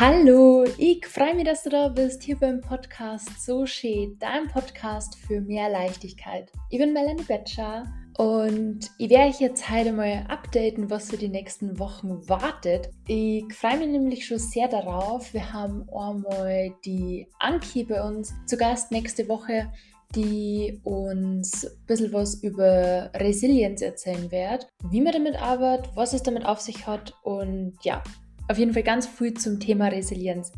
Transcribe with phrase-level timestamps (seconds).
[0.00, 5.14] Hallo, ich freue mich, dass du da bist, hier beim Podcast So Schön, dein Podcast
[5.14, 6.50] für mehr Leichtigkeit.
[6.68, 7.84] Ich bin Melanie Betscher
[8.18, 12.88] und ich werde euch jetzt heute mal updaten, was für die nächsten Wochen wartet.
[13.06, 15.32] Ich freue mich nämlich schon sehr darauf.
[15.32, 19.72] Wir haben einmal die Anki bei uns zu Gast nächste Woche,
[20.16, 26.24] die uns ein bisschen was über Resilienz erzählen wird, wie man damit arbeitet, was es
[26.24, 28.02] damit auf sich hat und ja,
[28.48, 30.52] auf jeden Fall ganz früh zum Thema Resilienz.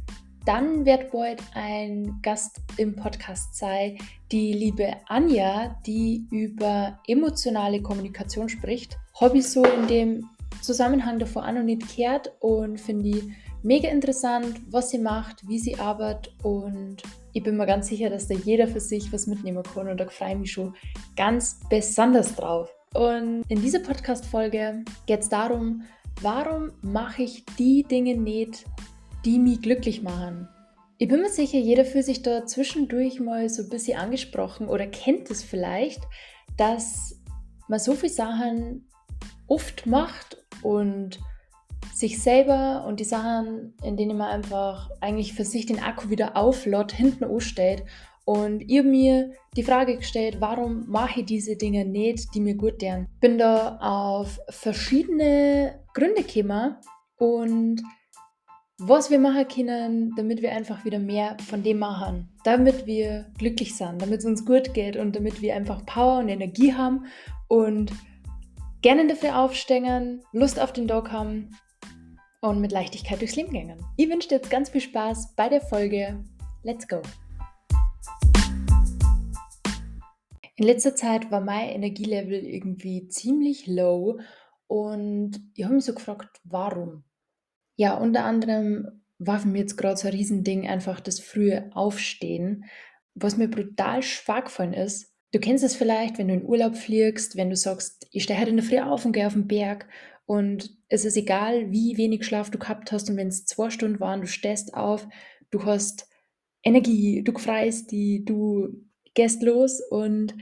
[0.44, 3.98] Dann wird bald ein Gast im Podcast sein,
[4.30, 8.96] die liebe Anja, die über emotionale Kommunikation spricht.
[9.34, 10.28] Ich so in dem
[10.62, 13.24] Zusammenhang davor an und nicht gehört und finde ich
[13.62, 18.28] mega interessant, was sie macht, wie sie arbeitet und ich bin mir ganz sicher, dass
[18.28, 20.74] da jeder für sich was mitnehmen kann und da freue ich mich schon
[21.16, 22.70] ganz besonders drauf.
[22.94, 25.82] Und in dieser Podcast-Folge geht es darum,
[26.22, 28.64] warum mache ich die Dinge nicht,
[29.24, 30.48] die mich glücklich machen?
[30.98, 34.86] Ich bin mir sicher, jeder fühlt sich da zwischendurch mal so ein bisschen angesprochen oder
[34.86, 36.00] kennt es vielleicht,
[36.56, 37.20] dass
[37.68, 38.88] man so viele Sachen
[39.46, 41.18] oft macht und
[41.94, 46.36] sich selber und die Sachen, in denen man einfach eigentlich für sich den Akku wieder
[46.36, 47.84] auflädt, hinten anstellt
[48.24, 52.80] und ihr mir die Frage gestellt, warum mache ich diese Dinge nicht, die mir gut
[52.80, 53.06] tun.
[53.20, 56.76] Bin da auf verschiedene Gründe gekommen
[57.16, 57.82] und
[58.76, 63.74] was wir machen können, damit wir einfach wieder mehr von dem machen, damit wir glücklich
[63.74, 67.06] sind, damit es uns gut geht und damit wir einfach Power und Energie haben
[67.48, 67.92] und
[68.82, 71.56] gerne dafür aufstehen, Lust auf den Dog haben
[72.42, 73.72] und mit Leichtigkeit durchs Leben gehen.
[73.96, 76.22] Ich wünsche dir jetzt ganz viel Spaß bei der Folge.
[76.62, 77.00] Let's go!
[80.56, 84.18] In letzter Zeit war mein Energielevel irgendwie ziemlich low
[84.66, 87.04] und ich habe mich so gefragt, warum?
[87.76, 92.64] Ja, unter anderem war für mich jetzt gerade so ein Riesending einfach das frühe Aufstehen,
[93.14, 95.12] was mir brutal schwach gefallen ist.
[95.32, 98.50] Du kennst es vielleicht, wenn du in Urlaub fliegst, wenn du sagst, ich stehe heute
[98.50, 99.88] in der Früh auf und gehe auf den Berg
[100.26, 104.00] und es ist egal, wie wenig Schlaf du gehabt hast und wenn es zwei Stunden
[104.00, 105.06] waren, du stehst auf,
[105.50, 106.08] du hast
[106.62, 110.34] Energie, du freust die, du gehst los und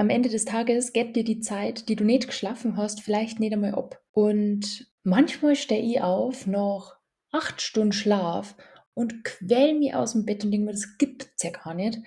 [0.00, 3.52] am Ende des Tages geht dir die Zeit, die du nicht geschlafen hast, vielleicht nicht
[3.52, 4.02] einmal ab.
[4.12, 6.96] Und manchmal stehe ich auf nach
[7.30, 8.56] acht Stunden Schlaf
[8.94, 11.98] und quäl mich aus dem Bett und denke mir, das gibt es ja gar nicht.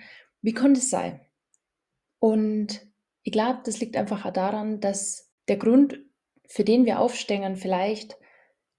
[0.41, 1.21] Wie kann das sein?
[2.17, 2.81] Und
[3.21, 5.99] ich glaube, das liegt einfach auch daran, dass der Grund,
[6.47, 8.17] für den wir aufstehen, vielleicht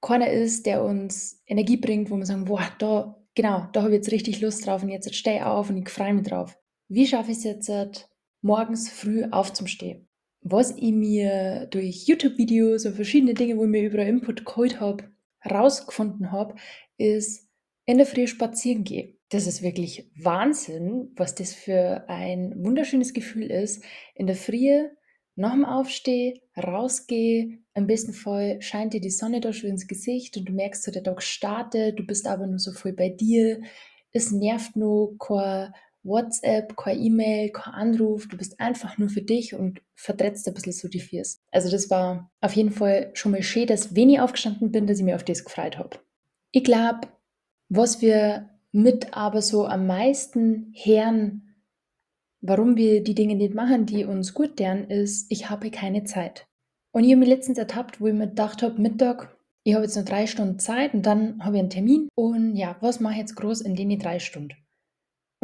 [0.01, 3.99] keiner ist, der uns Energie bringt, wo wir sagen, boah, da, genau, da habe ich
[3.99, 6.59] jetzt richtig Lust drauf und jetzt stehe ich auf und ich freue mich drauf.
[6.89, 8.09] Wie schaffe ich es jetzt,
[8.45, 10.07] morgens früh aufzustehen?
[10.43, 15.05] Was ich mir durch YouTube-Videos und verschiedene Dinge, wo ich mir überall Input geholt habe,
[15.39, 16.55] herausgefunden habe,
[16.99, 17.49] ist
[17.87, 19.19] in der Früh spazieren gehen.
[19.31, 23.83] Das ist wirklich Wahnsinn, was das für ein wunderschönes Gefühl ist.
[24.15, 24.89] In der Früh
[25.35, 30.37] nach dem Aufstehen, rausgehe, im besten Fall scheint dir die Sonne da schon ins Gesicht
[30.37, 33.61] und du merkst, so, der Tag startet, du bist aber nur so voll bei dir,
[34.13, 35.73] es nervt nur kein
[36.05, 40.73] WhatsApp, kein E-Mail, kein Anruf, du bist einfach nur für dich und vertrittst ein bisschen
[40.73, 41.41] so die Fiers.
[41.51, 44.99] Also das war auf jeden Fall schon mal schön, dass wenn ich aufgestanden bin, dass
[44.99, 45.99] ich mir auf das gefreut habe.
[46.53, 47.09] Ich glaube,
[47.69, 51.55] was wir mit aber so am meisten hören,
[52.41, 56.47] warum wir die Dinge nicht machen, die uns gut tun, ist, ich habe keine Zeit.
[56.93, 59.97] Und ich habe mich letztens ertappt, wo ich mir gedacht habe, Mittag, ich habe jetzt
[59.97, 62.09] noch drei Stunden Zeit und dann habe ich einen Termin.
[62.15, 64.55] Und ja, was mache ich jetzt groß in den drei Stunden?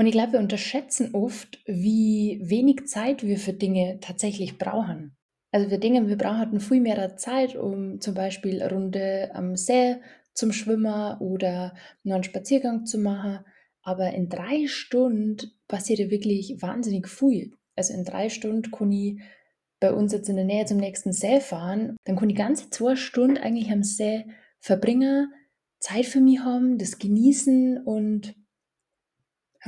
[0.01, 5.15] Und ich glaube, wir unterschätzen oft, wie wenig Zeit wir für Dinge tatsächlich brauchen.
[5.53, 9.97] Also wir Dinge, wir brauchen viel mehr Zeit, um zum Beispiel eine Runde am See
[10.33, 13.41] zum Schwimmen oder noch einen Spaziergang zu machen.
[13.83, 15.37] Aber in drei Stunden
[15.69, 17.53] passiert wirklich wahnsinnig viel.
[17.77, 19.21] Also in drei Stunden kann ich
[19.81, 21.95] bei uns jetzt in der Nähe zum nächsten See fahren.
[22.05, 24.25] Dann kann ich ganze zwei Stunden eigentlich am See
[24.61, 25.31] verbringen,
[25.79, 28.35] Zeit für mich haben, das genießen und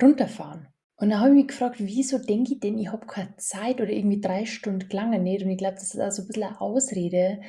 [0.01, 0.69] runterfahren.
[0.97, 3.91] Und dann habe ich mich gefragt, wieso denke ich denn, ich habe keine Zeit oder
[3.91, 5.43] irgendwie drei Stunden gelangen nicht.
[5.43, 7.41] Und ich glaube, das ist also ein bisschen eine Ausrede,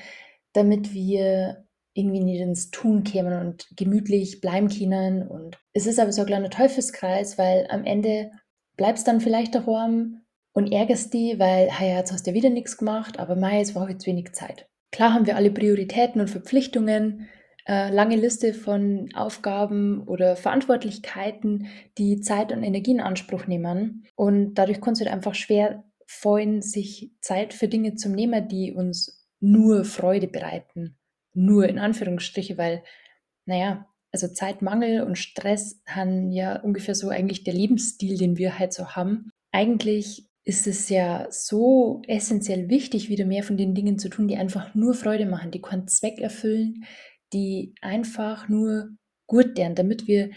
[0.53, 5.27] damit wir irgendwie nicht ins Tun kämen und gemütlich bleiben können.
[5.27, 8.31] Und es ist aber so ein kleiner Teufelskreis, weil am Ende
[8.75, 10.23] bleibst dann vielleicht daheim
[10.53, 13.75] und ärgerst die, weil, ja, jetzt hast du ja wieder nichts gemacht, aber mei, es
[13.75, 14.67] war jetzt wenig Zeit.
[14.91, 17.27] Klar haben wir alle Prioritäten und Verpflichtungen,
[17.65, 21.67] äh, lange Liste von Aufgaben oder Verantwortlichkeiten,
[21.97, 24.05] die Zeit und Energie in Anspruch nehmen.
[24.15, 28.73] Und dadurch kann es halt einfach schwer fallen, sich Zeit für Dinge zu nehmen, die
[28.73, 30.97] uns nur Freude bereiten.
[31.33, 32.83] Nur in Anführungsstriche, weil,
[33.45, 38.73] naja, also Zeitmangel und Stress haben ja ungefähr so eigentlich der Lebensstil, den wir halt
[38.73, 39.31] so haben.
[39.51, 44.35] Eigentlich ist es ja so essentiell wichtig, wieder mehr von den Dingen zu tun, die
[44.35, 46.83] einfach nur Freude machen, die keinen Zweck erfüllen,
[47.33, 48.89] die einfach nur
[49.27, 50.31] gut deren, damit wir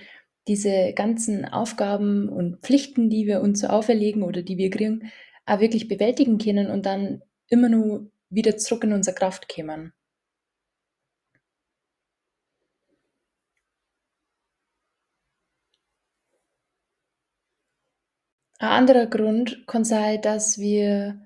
[0.49, 5.11] diese ganzen Aufgaben und Pflichten, die wir uns so auferlegen oder die wir kriegen,
[5.45, 9.93] auch wirklich bewältigen können und dann immer nur wieder zurück in unsere Kraft kommen.
[18.59, 21.21] Ein anderer Grund kann sein, dass wir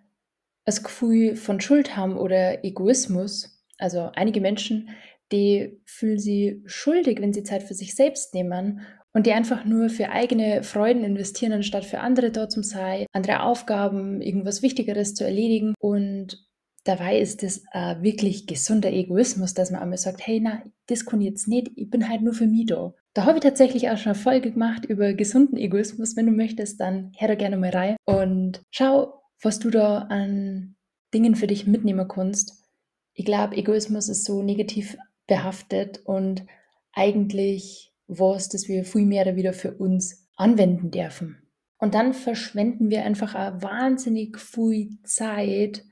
[0.64, 3.62] das Gefühl von Schuld haben oder Egoismus.
[3.78, 4.90] Also einige Menschen,
[5.32, 8.80] die fühlen sich schuldig, wenn sie Zeit für sich selbst nehmen
[9.12, 13.42] und die einfach nur für eigene Freuden investieren, anstatt für andere dort zu sein, andere
[13.42, 15.74] Aufgaben, irgendwas Wichtigeres zu erledigen.
[15.80, 16.46] Und
[16.84, 21.20] dabei ist es äh, wirklich gesunder Egoismus, dass man einmal sagt, hey, na, das kann
[21.20, 22.94] ich jetzt nicht, ich bin halt nur für mich da.
[23.14, 26.16] Da habe ich tatsächlich auch schon eine Folge gemacht über gesunden Egoismus.
[26.16, 30.76] Wenn du möchtest, dann hör da gerne mal rein und schau, was du da an
[31.12, 32.62] Dingen für dich mitnehmen kannst.
[33.14, 34.96] Ich glaube, Egoismus ist so negativ
[35.30, 36.44] behaftet und
[36.92, 41.48] eigentlich was, dass wir viel mehr wieder für uns anwenden dürfen.
[41.78, 45.84] Und dann verschwenden wir einfach auch wahnsinnig viel Zeit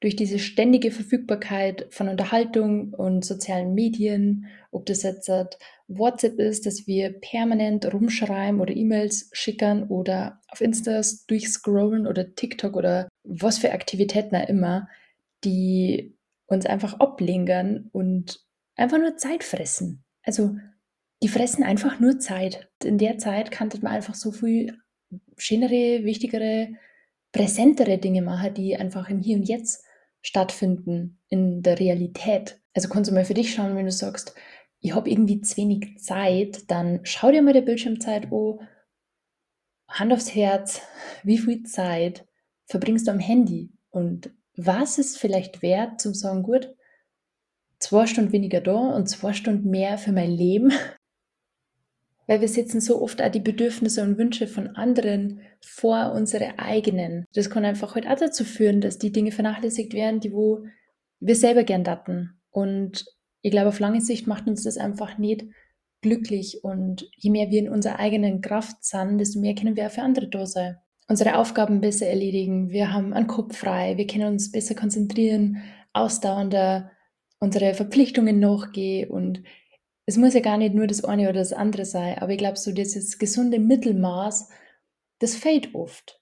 [0.00, 5.30] durch diese ständige Verfügbarkeit von Unterhaltung und sozialen Medien, ob das jetzt
[5.86, 12.74] WhatsApp ist, dass wir permanent rumschreiben oder E-Mails schicken oder auf Instas durchscrollen oder TikTok
[12.74, 14.88] oder was für Aktivitäten auch immer,
[15.44, 18.40] die uns einfach ablenken und
[18.76, 20.04] einfach nur Zeit fressen.
[20.22, 20.56] Also
[21.22, 22.68] die fressen einfach nur Zeit.
[22.82, 24.78] In der Zeit kann man einfach so viel
[25.36, 26.74] schönere, wichtigere,
[27.32, 29.84] präsentere Dinge machen, die einfach im Hier und Jetzt
[30.20, 32.60] stattfinden, in der Realität.
[32.74, 34.34] Also kannst du mal für dich schauen, wenn du sagst,
[34.80, 38.58] ich habe irgendwie zu wenig Zeit, dann schau dir mal die Bildschirmzeit an,
[39.88, 40.80] Hand aufs Herz,
[41.22, 42.26] wie viel Zeit
[42.66, 46.74] verbringst du am Handy und was ist vielleicht wert, zu sagen, gut,
[47.82, 50.72] zwei Stunden weniger da und zwei Stunden mehr für mein Leben
[52.26, 57.26] weil wir setzen so oft auch die Bedürfnisse und Wünsche von anderen vor unsere eigenen.
[57.34, 60.64] Das kann einfach halt auch dazu führen, dass die Dinge vernachlässigt werden, die wo
[61.20, 62.40] wir selber gern daten.
[62.50, 63.04] Und
[63.42, 65.44] ich glaube, auf lange Sicht macht uns das einfach nicht
[66.00, 66.62] glücklich.
[66.62, 70.02] Und je mehr wir in unserer eigenen Kraft sind, desto mehr können wir auch für
[70.02, 70.76] andere da sein.
[71.08, 72.70] Unsere Aufgaben besser erledigen.
[72.70, 73.96] Wir haben einen Kopf frei.
[73.96, 75.58] Wir können uns besser konzentrieren,
[75.92, 76.90] ausdauernder
[77.42, 79.42] unsere Verpflichtungen nachgehen und
[80.06, 82.56] es muss ja gar nicht nur das eine oder das andere sein, aber ich glaube,
[82.56, 84.48] so dieses gesunde Mittelmaß,
[85.18, 86.20] das fehlt oft,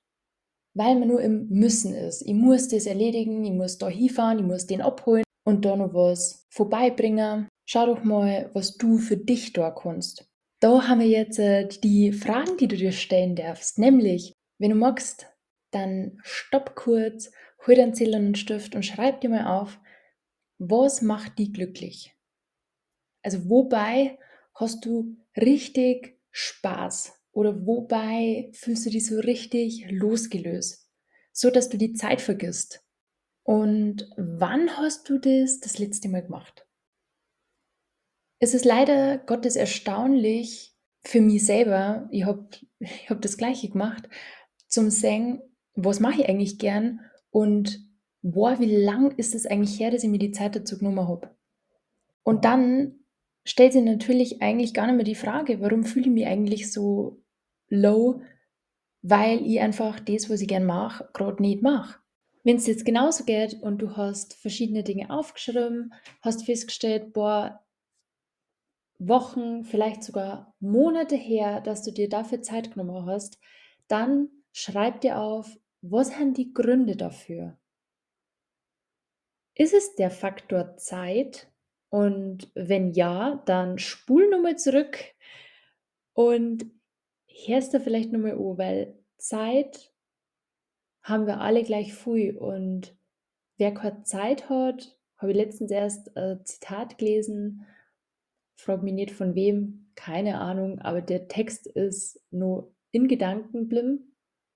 [0.75, 2.23] weil man nur im Müssen ist.
[2.23, 5.93] Ich muss das erledigen, ich muss da hinfahren, ich muss den abholen und da noch
[5.93, 7.49] was vorbeibringen.
[7.69, 10.27] Schau doch mal, was du für dich da kannst.
[10.61, 14.77] Da haben wir jetzt äh, die Fragen, die du dir stellen darfst, nämlich, wenn du
[14.77, 15.27] magst,
[15.71, 17.31] dann stopp kurz,
[17.67, 19.79] hol deinen Zettel und Stift und schreib dir mal auf,
[20.61, 22.15] was macht die glücklich?
[23.23, 24.19] Also wobei
[24.55, 30.87] hast du richtig Spaß oder wobei fühlst du dich so richtig losgelöst,
[31.33, 32.85] so dass du die Zeit vergisst?
[33.43, 36.67] Und wann hast du das das letzte Mal gemacht?
[38.38, 42.49] Es ist leider Gottes erstaunlich für mich selber, ich habe
[42.81, 44.09] ich hab das gleiche gemacht,
[44.69, 45.40] zum Singen,
[45.75, 47.00] was mache ich eigentlich gern
[47.31, 47.89] und
[48.23, 51.31] boah, wie lang ist es eigentlich her, dass ich mir die Zeit dazu genommen habe.
[52.23, 53.00] Und dann
[53.45, 57.23] stellt sich natürlich eigentlich gar nicht mehr die Frage, warum fühle ich mich eigentlich so
[57.69, 58.23] low,
[59.03, 61.99] weil ich einfach das, was ich gern mache, gerade nicht mache.
[62.43, 67.61] Wenn es jetzt genauso geht und du hast verschiedene Dinge aufgeschrieben, hast festgestellt, boah,
[68.99, 73.39] Wochen, vielleicht sogar Monate her, dass du dir dafür Zeit genommen hast,
[73.89, 77.59] dann schreib dir auf, was sind die Gründe dafür?
[79.61, 81.50] Ist es der Faktor Zeit,
[81.90, 84.99] und wenn ja, dann spul nochmal zurück
[86.14, 86.64] und
[87.45, 89.93] hörst da vielleicht nochmal an, weil Zeit
[91.02, 92.97] haben wir alle gleich viel und
[93.59, 97.67] wer keine Zeit hat, habe ich letztens erst ein Zitat gelesen,
[98.57, 104.14] frag mich nicht von wem, keine Ahnung, aber der Text ist nur in Gedanken blim.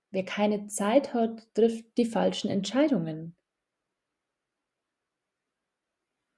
[0.09, 3.35] Wer keine Zeit hat, trifft die falschen Entscheidungen.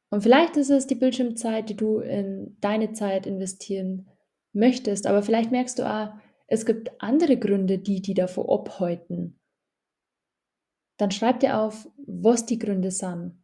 [0.09, 4.07] Und vielleicht ist es die Bildschirmzeit, die du in deine Zeit investieren
[4.53, 9.39] möchtest, aber vielleicht merkst du, ah, es gibt andere Gründe, die die davor abhalten.
[10.97, 13.43] Dann schreib dir auf, was die Gründe sind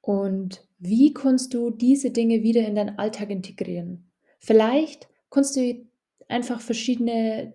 [0.00, 4.12] und wie kannst du diese Dinge wieder in deinen Alltag integrieren.
[4.38, 5.86] Vielleicht kannst du
[6.28, 7.54] einfach verschiedene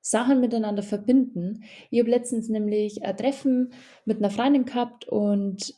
[0.00, 1.64] Sachen miteinander verbinden.
[1.90, 3.72] Ich habe letztens nämlich ein Treffen
[4.04, 5.74] mit einer Freundin gehabt und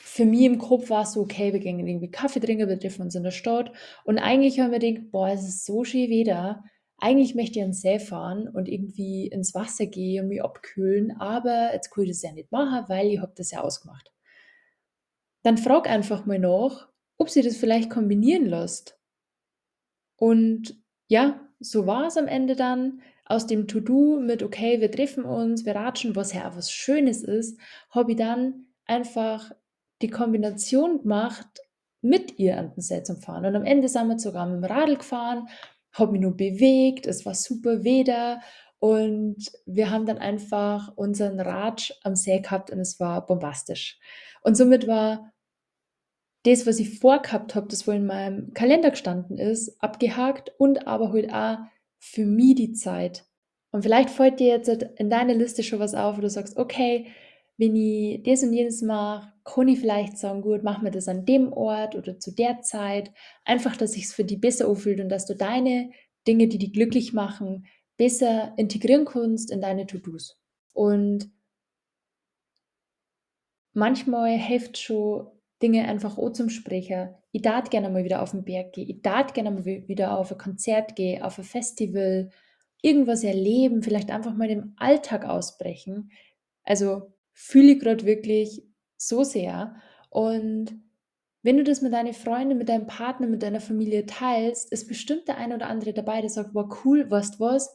[0.00, 3.02] für mich im Kopf war es so, okay, wir gehen irgendwie Kaffee trinken, wir treffen
[3.02, 3.72] uns in der Stadt.
[4.04, 6.62] Und eigentlich haben wir gedacht, boah, es ist so schön Wetter.
[6.98, 11.16] Eigentlich möchte ich an den See fahren und irgendwie ins Wasser gehen und mich abkühlen,
[11.20, 14.12] aber jetzt kann ich das ja nicht machen, weil ich habe das ja ausgemacht.
[15.42, 16.88] Dann frag einfach mal nach,
[17.18, 18.98] ob sie das vielleicht kombinieren lässt.
[20.16, 23.02] Und ja, so war es am Ende dann.
[23.24, 27.60] Aus dem To-Do mit, okay, wir treffen uns, wir ratschen, was ja was Schönes ist,
[27.90, 29.52] habe ich dann einfach
[30.02, 31.46] die Kombination gemacht,
[32.00, 33.44] mit ihr an den See zu fahren.
[33.44, 35.48] Und am Ende sind wir sogar mit dem Radl gefahren,
[35.92, 38.40] habe mich nur bewegt, es war super Wetter
[38.78, 43.98] und wir haben dann einfach unseren Ratsch am See gehabt und es war bombastisch.
[44.42, 45.32] Und somit war
[46.44, 51.12] das, was ich vorgehabt habe, das wohl in meinem Kalender gestanden ist, abgehakt und aber
[51.12, 51.58] halt auch
[51.98, 53.24] für mich die Zeit.
[53.72, 57.08] Und vielleicht fällt dir jetzt in deiner Liste schon was auf, wo du sagst, okay,
[57.58, 61.26] wenn ich das und jenes mache, kann ich vielleicht sagen, gut, machen wir das an
[61.26, 63.12] dem Ort oder zu der Zeit.
[63.44, 65.90] Einfach, dass sich es für dich besser anfühlt und dass du deine
[66.26, 70.40] Dinge, die dich glücklich machen, besser integrieren kannst in deine To-Dos.
[70.72, 71.30] Und
[73.72, 75.26] manchmal hilft schon
[75.60, 77.14] Dinge einfach auch zum Sprechen.
[77.32, 78.88] Ich darf gerne mal wieder auf den Berg gehen.
[78.88, 82.30] Ich darf gerne mal wieder auf ein Konzert gehen, auf ein Festival,
[82.82, 86.12] irgendwas erleben, vielleicht einfach mal dem Alltag ausbrechen.
[86.62, 88.64] Also fühle ich gerade wirklich
[88.96, 89.76] so sehr.
[90.10, 90.76] Und
[91.42, 95.28] wenn du das mit deinen Freunden, mit deinem Partner, mit deiner Familie teilst, ist bestimmt
[95.28, 97.72] der ein oder andere dabei, der sagt, wow, cool, weißt was,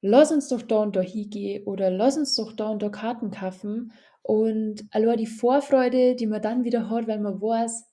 [0.00, 3.30] lass uns doch da und da hingehen oder lass uns doch da und da Karten
[3.30, 3.92] kaufen.
[4.22, 7.84] Und allein die Vorfreude, die man dann wieder hat, weil man weiß,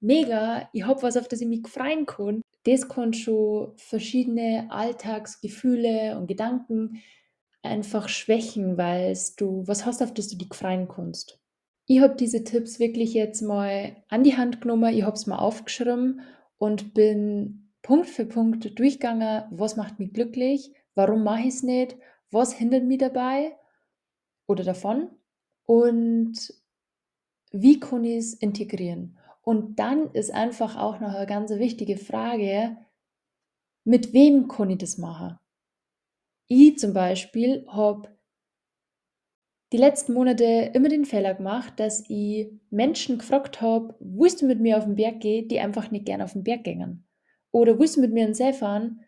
[0.00, 6.16] mega, ich habe was, auf das ich mich freuen kann, das kann schon verschiedene Alltagsgefühle
[6.16, 7.02] und Gedanken
[7.62, 11.40] einfach schwächen, weil du was hast, auf das du dich freuen kannst.
[11.86, 15.38] Ich habe diese Tipps wirklich jetzt mal an die Hand genommen, ich habe es mal
[15.38, 16.20] aufgeschrieben
[16.58, 21.96] und bin Punkt für Punkt durchgegangen, was macht mich glücklich, warum mache ich es nicht,
[22.30, 23.56] was hindert mich dabei
[24.46, 25.10] oder davon
[25.66, 26.54] und
[27.50, 29.18] wie kann ich es integrieren.
[29.42, 32.76] Und dann ist einfach auch noch eine ganz wichtige Frage,
[33.84, 35.38] mit wem kann ich das machen?
[36.52, 38.08] Ich zum Beispiel habe
[39.72, 44.60] die letzten Monate immer den Fehler gemacht, dass ich Menschen gefragt habe, willst du mit
[44.60, 47.06] mir auf den Berg gehen, die einfach nicht gern auf den Berg gehen?
[47.52, 49.00] Oder willst du mit mir an den See fahren,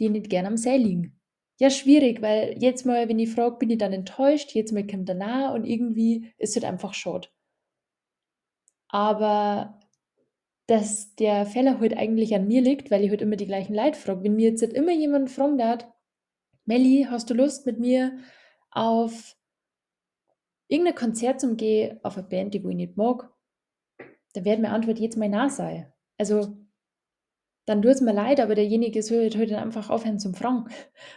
[0.00, 1.20] die nicht gern am See liegen?
[1.60, 5.08] Ja, schwierig, weil jetzt mal, wenn ich frage, bin ich dann enttäuscht, jetzt mal kommt
[5.08, 7.28] danach und irgendwie ist es halt einfach schade.
[8.88, 9.80] Aber
[10.66, 13.98] dass der Fehler halt eigentlich an mir liegt, weil ich halt immer die gleichen Leute
[13.98, 14.24] frage.
[14.24, 15.88] Wenn mir jetzt halt immer jemand fragen hat,
[16.68, 18.18] Melli, hast du Lust mit mir
[18.70, 19.34] auf
[20.68, 23.32] irgendein Konzert zum Gehen, auf eine Band, die ich nicht mag,
[24.34, 25.90] dann wird meine Antwort jetzt mal Nein sein.
[26.18, 26.58] Also,
[27.64, 30.66] dann tut es mir leid, aber derjenige soll halt heute einfach aufhören zum Fragen.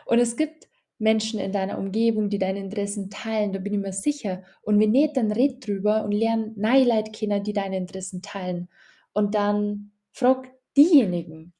[0.05, 3.91] Und es gibt Menschen in deiner Umgebung, die deine Interessen teilen, da bin ich mir
[3.91, 4.43] sicher.
[4.61, 8.69] Und wenn nicht, dann red drüber und lern neue Leute kennen, die deine Interessen teilen.
[9.11, 11.51] Und dann frag diejenigen.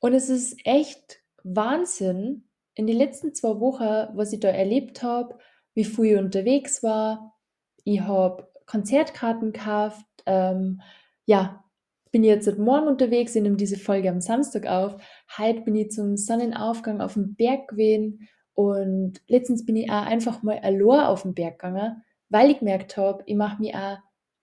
[0.00, 2.47] Und es ist echt Wahnsinn,
[2.78, 5.36] in den letzten zwei Wochen, was ich da erlebt habe,
[5.74, 7.34] wie viel ich unterwegs war.
[7.82, 10.06] Ich habe Konzertkarten gekauft.
[10.26, 10.80] Ähm,
[11.26, 11.64] ja,
[12.12, 14.96] bin jetzt seit morgen unterwegs, ich nehme diese Folge am Samstag auf.
[15.36, 20.44] Heute bin ich zum Sonnenaufgang auf dem Berg gewesen und letztens bin ich auch einfach
[20.44, 23.98] mal allein auf den Berg gegangen, weil ich gemerkt habe, ich mache mich auch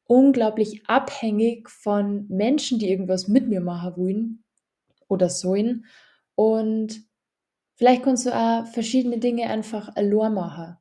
[0.07, 4.43] unglaublich abhängig von Menschen, die irgendwas mit mir machen wollen
[5.07, 5.85] oder sollen.
[6.35, 7.01] Und
[7.75, 10.77] Vielleicht kannst du auch verschiedene Dinge einfach allein machen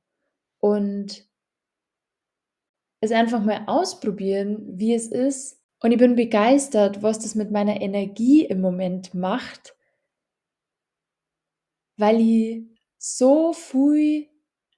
[0.60, 1.26] und
[3.00, 5.60] es einfach mal ausprobieren, wie es ist.
[5.82, 9.76] Und ich bin begeistert, was das mit meiner Energie im Moment macht,
[11.96, 12.62] weil ich
[12.96, 14.28] so viel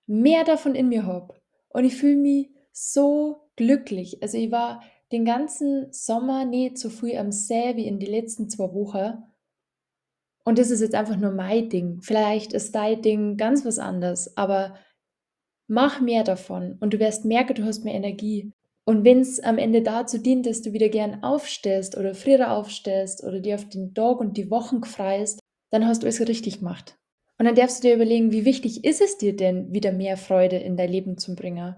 [0.06, 1.35] mehr davon in mir habe.
[1.68, 4.23] Und ich fühle mich so glücklich.
[4.23, 4.82] Also ich war
[5.12, 9.23] den ganzen Sommer nicht so viel am See wie in den letzten zwei Wochen.
[10.47, 12.00] Und das ist jetzt einfach nur mein Ding.
[12.03, 14.76] Vielleicht ist dein Ding ganz was anderes, aber
[15.67, 18.53] mach mehr davon und du wirst merken, du hast mehr Energie.
[18.85, 23.25] Und wenn es am Ende dazu dient, dass du wieder gern aufstehst oder früher aufstehst
[23.25, 26.97] oder dir auf den Tag und die Wochen freust, dann hast du es richtig gemacht.
[27.38, 30.57] Und dann darfst du dir überlegen, wie wichtig ist es dir denn, wieder mehr Freude
[30.57, 31.75] in dein Leben zu bringen?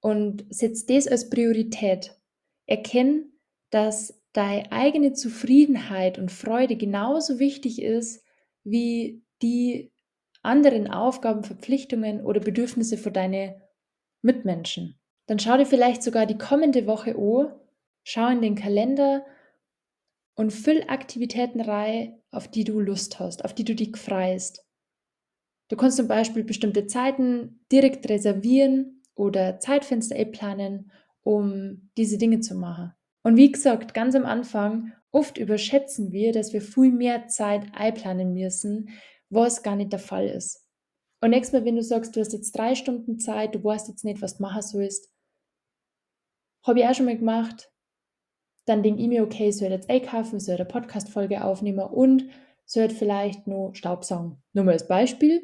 [0.00, 2.16] Und setz das als Priorität.
[2.64, 3.32] Erkenn,
[3.68, 8.24] dass deine eigene Zufriedenheit und Freude genauso wichtig ist
[8.64, 9.92] wie die
[10.42, 13.62] anderen Aufgaben, Verpflichtungen oder Bedürfnisse für deine
[14.22, 14.98] Mitmenschen.
[15.26, 17.54] Dann schau dir vielleicht sogar die kommende Woche an,
[18.04, 19.24] schau in den Kalender
[20.34, 24.64] und füll Aktivitäten rein, auf die du Lust hast, auf die du dich freust.
[25.68, 32.54] Du kannst zum Beispiel bestimmte Zeiten direkt reservieren oder Zeitfenster planen, um diese Dinge zu
[32.54, 32.95] machen.
[33.26, 38.34] Und wie gesagt, ganz am Anfang, oft überschätzen wir, dass wir viel mehr Zeit einplanen
[38.34, 38.90] müssen,
[39.30, 40.64] was gar nicht der Fall ist.
[41.20, 44.04] Und nächstes Mal, wenn du sagst, du hast jetzt drei Stunden Zeit, du weißt jetzt
[44.04, 45.12] nicht, was du machen sollst,
[46.64, 47.68] habe ich auch schon mal gemacht,
[48.64, 52.28] dann denke ich mir, okay, soll jetzt einkaufen, soll eine Podcast-Folge aufnehmen und
[52.64, 54.40] soll vielleicht noch Staubsaugen.
[54.52, 55.42] Nur mal als Beispiel.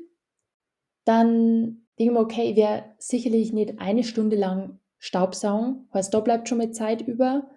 [1.04, 6.20] Dann denke ich mir, okay, ich werde sicherlich nicht eine Stunde lang Staubsaugen, heißt, da
[6.20, 7.48] bleibt schon mal Zeit über.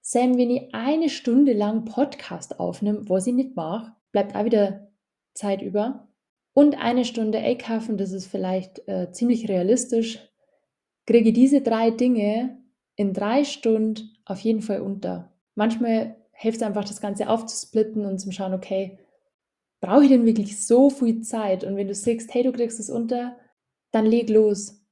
[0.00, 4.90] Sam, wenn ich eine Stunde lang Podcast aufnehme, was ich nicht mache, bleibt auch wieder
[5.34, 6.08] Zeit über.
[6.52, 10.18] Und eine Stunde einkaufen, das ist vielleicht äh, ziemlich realistisch,
[11.06, 12.58] kriege ich diese drei Dinge
[12.96, 15.32] in drei Stunden auf jeden Fall unter.
[15.54, 18.98] Manchmal hilft es einfach, das Ganze aufzusplitten und zu schauen, okay,
[19.80, 21.64] brauche ich denn wirklich so viel Zeit?
[21.64, 23.36] Und wenn du siehst, hey, du kriegst es unter,
[23.90, 24.84] dann leg los.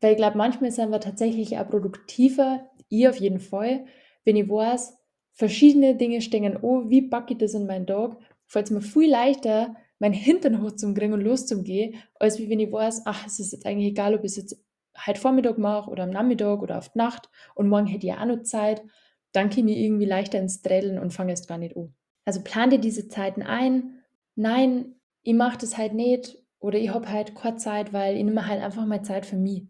[0.00, 3.86] Weil ich glaube, manchmal sind wir tatsächlich auch produktiver, ich auf jeden Fall,
[4.24, 4.96] wenn ich weiß,
[5.32, 8.16] verschiedene Dinge stehen, oh, wie packe ich das in meinen Tag,
[8.46, 13.02] fällt es mir viel leichter, meinen Hintern hochzukriegen und loszugehen, als wie wenn ich weiß,
[13.04, 14.64] ach, es ist jetzt eigentlich egal, ob ich es jetzt
[15.06, 18.24] heute Vormittag mache oder am Nachmittag oder auf die Nacht und morgen hätte ich auch
[18.24, 18.82] noch Zeit,
[19.32, 21.92] dann komme ich irgendwie leichter ins Trädeln und fange erst gar nicht an.
[22.24, 24.02] Also plan dir diese Zeiten ein.
[24.36, 28.46] Nein, ich mache das halt nicht oder ich habe halt keine Zeit, weil ich nehme
[28.46, 29.64] halt einfach mal Zeit für mich.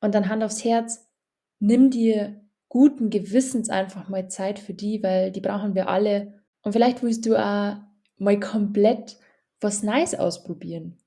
[0.00, 1.10] Und dann Hand aufs Herz,
[1.58, 6.42] nimm dir guten Gewissens einfach mal Zeit für die, weil die brauchen wir alle.
[6.62, 7.76] Und vielleicht willst du auch
[8.18, 9.18] mal komplett
[9.60, 10.98] was Neues ausprobieren.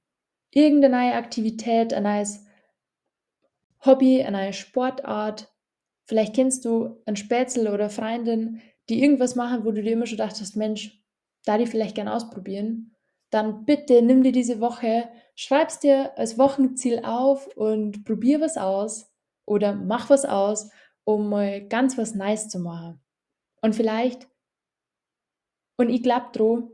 [0.52, 2.46] Irgendeine neue Aktivität, ein neues
[3.86, 5.54] Hobby, eine neue Sportart.
[6.06, 10.18] Vielleicht kennst du einen Spätzle oder Freundin, die irgendwas machen, wo du dir immer schon
[10.18, 11.04] dachtest, Mensch,
[11.46, 12.96] da die vielleicht gern ausprobieren.
[13.30, 19.12] Dann bitte nimm dir diese Woche, schreib's dir als Wochenziel auf und probier was aus
[19.46, 20.72] oder mach was aus,
[21.10, 23.00] um mal ganz was Nice zu machen.
[23.62, 24.28] Und vielleicht,
[25.78, 26.70] und ich glaube dran,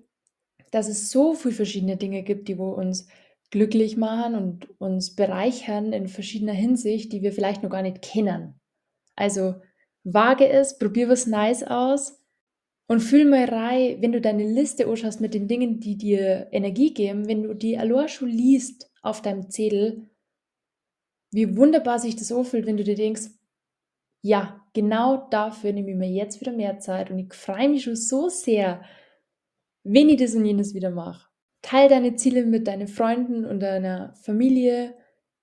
[0.71, 3.07] dass es so viele verschiedene Dinge gibt, die wo uns
[3.49, 8.59] glücklich machen und uns bereichern in verschiedener Hinsicht, die wir vielleicht noch gar nicht kennen.
[9.15, 9.55] Also
[10.03, 12.21] wage es, probier was Nice aus
[12.87, 16.93] und fühl mal rein, wenn du deine Liste anschaust mit den Dingen, die dir Energie
[16.93, 20.09] geben, wenn du die allein schon liest auf deinem Zettel,
[21.31, 23.29] wie wunderbar sich das anfühlt, wenn du dir denkst,
[24.25, 27.95] ja, genau dafür nehme ich mir jetzt wieder mehr Zeit und ich freue mich schon
[27.95, 28.81] so sehr,
[29.83, 31.29] wenn ich das und jenes wieder mache.
[31.61, 34.95] Teil deine Ziele mit deinen Freunden und deiner Familie,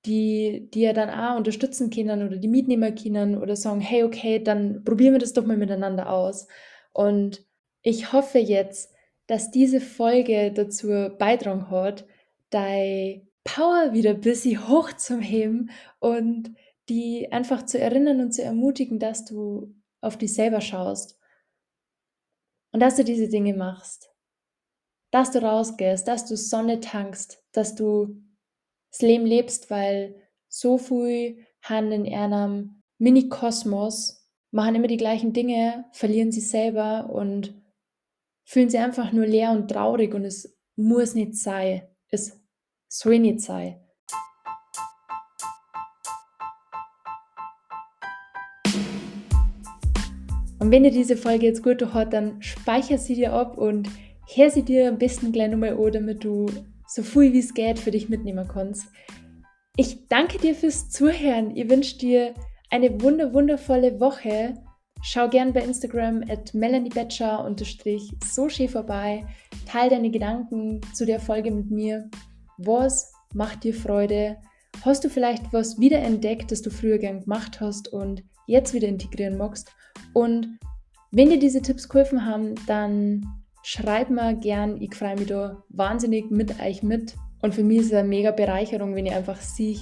[0.05, 4.42] die dir ja dann auch unterstützen können oder die Mietnehmer können oder sagen, hey, okay,
[4.42, 6.49] dann probieren wir das doch mal miteinander aus.
[6.92, 7.47] Und
[7.83, 8.92] ich hoffe jetzt,
[9.29, 10.88] dass diese Folge dazu
[11.21, 12.05] beitragen hat,
[12.51, 16.51] deine Power wieder ein bisschen hoch zum Heben und
[16.92, 21.18] die einfach zu erinnern und zu ermutigen, dass du auf dich selber schaust
[22.72, 24.12] und dass du diese Dinge machst
[25.12, 28.16] dass du rausgehst, dass du Sonne tankst, dass du
[28.90, 30.16] das Leben lebst, weil
[30.48, 37.55] so viel haben in ihrem Mini-Kosmos, machen immer die gleichen Dinge, verlieren sich selber und
[38.44, 41.83] fühlen sich einfach nur leer und traurig und es muss nicht sein.
[42.09, 42.40] Es
[42.88, 43.81] soll nicht sein.
[50.72, 53.90] Wenn dir diese Folge jetzt gut hat, dann speicher sie dir ab und
[54.35, 56.46] hör sie dir am besten gleich nochmal an, damit du
[56.87, 58.87] so viel wie es geht für dich mitnehmen kannst.
[59.76, 61.54] Ich danke dir fürs Zuhören.
[61.54, 62.32] Ich wünsche dir
[62.70, 64.54] eine wunder wundervolle Woche.
[65.02, 66.54] Schau gern bei Instagram at
[68.24, 69.26] so schön vorbei.
[69.66, 72.08] Teil deine Gedanken zu der Folge mit mir.
[72.56, 74.38] Was macht dir Freude?
[74.85, 79.37] Hast du vielleicht was wiederentdeckt, das du früher gern gemacht hast und jetzt wieder integrieren
[79.37, 79.71] magst?
[80.12, 80.59] Und
[81.12, 83.25] wenn dir diese Tipps geholfen haben, dann
[83.62, 87.14] schreib mir gern, ich freue mich da wahnsinnig mit euch mit.
[87.42, 89.79] Und für mich ist es eine mega Bereicherung, wenn ich einfach sehe,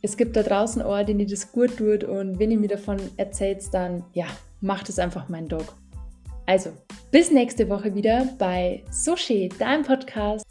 [0.00, 3.62] es gibt da draußen Orte, denen das gut tut und wenn ihr mir davon erzählt,
[3.72, 4.26] dann ja,
[4.60, 5.74] macht es einfach mein Dog.
[6.46, 6.70] Also,
[7.10, 10.46] bis nächste Woche wieder bei Sushi, deinem Podcast.